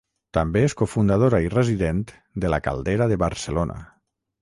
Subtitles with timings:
[0.37, 2.01] També és cofundadora i resident
[2.45, 3.83] de La Caldera de Barcelona.